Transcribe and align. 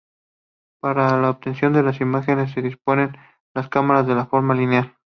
Para 0.81 1.15
la 1.21 1.29
obtención 1.29 1.73
de 1.73 1.83
las 1.83 2.01
imágenes 2.01 2.49
se 2.53 2.63
disponen 2.63 3.15
las 3.53 3.69
cámaras 3.69 4.07
de 4.07 4.25
forma 4.25 4.55
lineal. 4.55 4.95